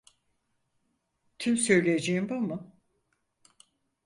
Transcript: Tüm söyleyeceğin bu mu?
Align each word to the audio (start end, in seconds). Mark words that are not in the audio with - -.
Tüm 1.39 1.57
söyleyeceğin 1.57 2.29
bu 2.29 2.33
mu? 2.33 2.73